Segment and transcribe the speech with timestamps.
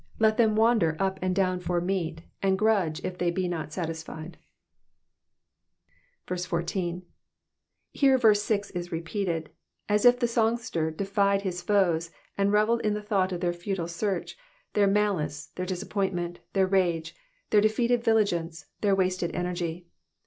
[0.13, 3.71] 15 Let them wander up and down for meat, and grudge if they be not
[3.71, 4.39] satisfied.
[6.25, 7.03] 14.
[7.91, 9.51] Here verse six is repeated,
[9.87, 13.87] as if the songster defied his foes and revelled in the thought of their futile
[13.87, 14.35] search,
[14.73, 17.13] their malice, their disappointment, their rage,
[17.51, 19.85] their defeated vigilance, their wasted energy.